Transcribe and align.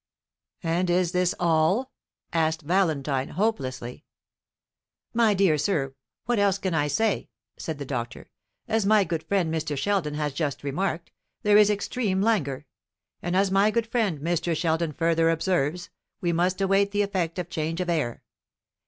"And 0.63 0.89
is 0.89 1.11
this 1.11 1.35
all?" 1.39 1.91
asked 2.33 2.63
Valentine 2.63 3.27
hopelessly. 3.29 4.03
"My 5.13 5.35
dear 5.35 5.59
sir, 5.59 5.93
what 6.25 6.39
else 6.39 6.57
can 6.57 6.73
I 6.73 6.87
say?" 6.87 7.29
said 7.55 7.77
the 7.77 7.85
doctor; 7.85 8.31
"as 8.67 8.83
my 8.83 9.03
good 9.03 9.21
friend 9.21 9.53
Mr. 9.53 9.77
Sheldon 9.77 10.15
has 10.15 10.33
just 10.33 10.63
remarked, 10.63 11.11
there 11.43 11.55
is 11.55 11.69
extreme 11.69 12.19
languor; 12.19 12.65
and 13.21 13.35
as 13.35 13.51
my 13.51 13.69
good 13.69 13.85
friend 13.85 14.21
Mr. 14.21 14.57
Sheldon 14.57 14.93
further 14.93 15.29
observes, 15.29 15.91
we 16.19 16.33
must 16.33 16.61
await 16.61 16.89
the 16.89 17.03
effect 17.03 17.37
of 17.37 17.51
change 17.51 17.79
of 17.79 17.87
air. 17.87 18.23